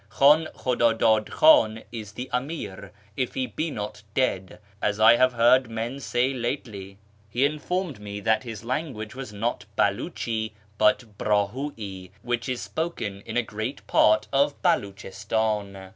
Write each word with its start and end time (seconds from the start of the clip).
Khi'in 0.09 0.51
Khudi'idi'id 0.53 1.25
Xh;in 1.27 1.83
is 1.91 2.13
the 2.13 2.27
Amir, 2.33 2.91
if 3.15 3.35
he 3.35 3.45
be 3.45 3.69
not 3.69 4.01
dead, 4.15 4.57
as 4.81 4.99
I 4.99 5.15
have 5.17 5.33
heard 5.33 5.69
men 5.69 5.99
say 5.99 6.33
lately." 6.33 6.97
He 7.29 7.43
farther 7.47 7.53
informed 7.53 7.99
me 7.99 8.19
that 8.21 8.41
his 8.41 8.63
language 8.63 9.13
was 9.13 9.31
not 9.31 9.65
Beh'ichi 9.77 10.53
but 10.79 11.19
Brahu'i, 11.19 12.09
which 12.23 12.49
is 12.49 12.61
spoken 12.61 13.21
in 13.27 13.37
a 13.37 13.43
great 13.43 13.85
part 13.85 14.27
of 14.33 14.59
Beluchistan. 14.63 15.89